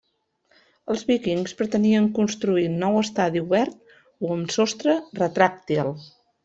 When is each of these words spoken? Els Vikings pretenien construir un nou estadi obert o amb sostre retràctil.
Els 0.93 1.03
Vikings 1.09 1.53
pretenien 1.59 2.09
construir 2.21 2.65
un 2.71 2.81
nou 2.87 2.99
estadi 3.05 3.45
obert 3.47 3.95
o 4.27 4.35
amb 4.39 4.59
sostre 4.59 5.01
retràctil. 5.25 5.99